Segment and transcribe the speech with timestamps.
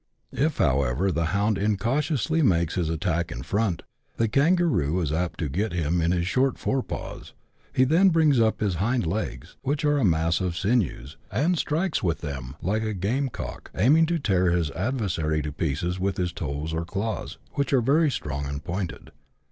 [0.33, 3.83] If, however, the hound incautiously makes his attack in front,
[4.17, 7.33] the kangaroo is apt to get him in his short fore paws;
[7.71, 12.01] he then brings up his hind legs, which are a mass of sinews, and strikes
[12.01, 16.33] with them like a game cock, aiming to tear his adversary to pieces with his
[16.33, 19.11] toes or claws, which are very strong and pointed.